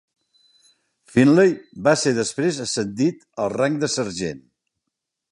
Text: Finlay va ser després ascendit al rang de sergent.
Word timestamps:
Finlay 1.15 1.51
va 1.87 1.93
ser 2.03 2.13
després 2.19 2.61
ascendit 2.65 3.21
al 3.43 3.53
rang 3.57 3.77
de 3.85 3.91
sergent. 3.97 4.41